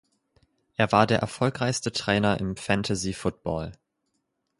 [0.77, 3.71] Er war der erfolgreichste Trainer im Fantasy Football.